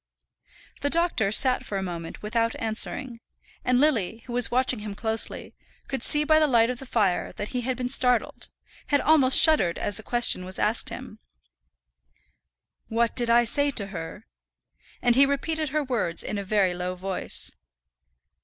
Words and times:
The 0.79 0.89
doctor 0.89 1.31
sat 1.31 1.63
for 1.63 1.77
a 1.77 1.83
moment 1.83 2.23
without 2.23 2.55
answering, 2.59 3.19
and 3.63 3.79
Lily, 3.79 4.23
who 4.25 4.33
was 4.33 4.49
watching 4.49 4.79
him 4.79 4.95
closely, 4.95 5.53
could 5.87 6.01
see 6.01 6.23
by 6.23 6.39
the 6.39 6.47
light 6.47 6.71
of 6.71 6.79
the 6.79 6.87
fire 6.87 7.31
that 7.33 7.49
he 7.49 7.61
had 7.61 7.77
been 7.77 7.87
startled 7.87 8.49
had 8.87 8.99
almost 8.99 9.39
shuddered 9.39 9.77
as 9.77 9.97
the 9.97 10.01
question 10.01 10.43
was 10.43 10.57
asked 10.57 10.89
him. 10.89 11.19
"What 12.87 13.15
did 13.15 13.29
I 13.29 13.43
say 13.43 13.69
to 13.69 13.87
her?" 13.93 14.25
and 15.03 15.15
he 15.15 15.27
repeated 15.27 15.69
her 15.69 15.83
words 15.83 16.23
in 16.23 16.39
a 16.39 16.43
very 16.43 16.73
low 16.73 16.95
voice. 16.95 17.51